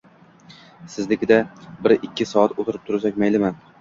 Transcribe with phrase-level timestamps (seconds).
[0.93, 1.37] Siznikida
[1.85, 3.53] bir-ikki soat o`tirib tursak maylimi